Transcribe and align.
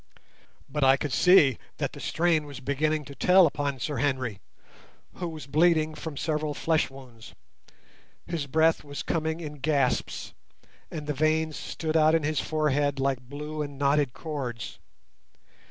But 0.67 0.83
I 0.83 0.97
could 0.97 1.13
see 1.13 1.59
that 1.77 1.93
the 1.93 1.99
strain 1.99 2.47
was 2.47 2.59
beginning 2.59 3.05
to 3.05 3.13
tell 3.13 3.45
upon 3.45 3.77
Sir 3.77 3.97
Henry, 3.97 4.39
who 5.17 5.29
was 5.29 5.45
bleeding 5.45 5.93
from 5.93 6.17
several 6.17 6.55
flesh 6.55 6.89
wounds: 6.89 7.35
his 8.25 8.47
breath 8.47 8.83
was 8.83 9.03
coming 9.03 9.41
in 9.41 9.59
gasps, 9.59 10.33
and 10.89 11.05
the 11.05 11.13
veins 11.13 11.55
stood 11.55 11.95
out 11.95 12.15
on 12.15 12.23
his 12.23 12.39
forehead 12.39 12.99
like 12.99 13.21
blue 13.29 13.61
and 13.61 13.77
knotted 13.77 14.11
cords. 14.13 14.79